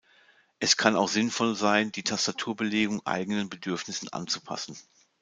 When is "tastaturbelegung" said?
2.01-3.05